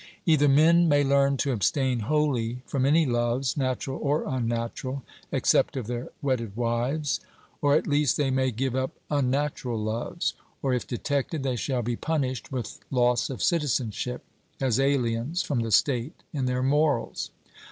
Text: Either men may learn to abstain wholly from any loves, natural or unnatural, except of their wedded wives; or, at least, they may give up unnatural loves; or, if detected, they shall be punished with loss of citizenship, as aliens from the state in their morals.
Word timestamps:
Either 0.25 0.47
men 0.47 0.89
may 0.89 1.03
learn 1.03 1.37
to 1.37 1.51
abstain 1.51 1.99
wholly 1.99 2.63
from 2.65 2.87
any 2.87 3.05
loves, 3.05 3.55
natural 3.55 3.99
or 4.01 4.23
unnatural, 4.25 5.03
except 5.31 5.77
of 5.77 5.85
their 5.85 6.09
wedded 6.23 6.57
wives; 6.57 7.19
or, 7.61 7.75
at 7.75 7.85
least, 7.85 8.17
they 8.17 8.31
may 8.31 8.49
give 8.49 8.75
up 8.75 8.95
unnatural 9.11 9.77
loves; 9.77 10.33
or, 10.63 10.73
if 10.73 10.87
detected, 10.87 11.43
they 11.43 11.55
shall 11.55 11.83
be 11.83 11.95
punished 11.95 12.51
with 12.51 12.79
loss 12.89 13.29
of 13.29 13.43
citizenship, 13.43 14.23
as 14.59 14.79
aliens 14.79 15.43
from 15.43 15.59
the 15.59 15.69
state 15.69 16.23
in 16.33 16.47
their 16.47 16.63
morals. 16.63 17.29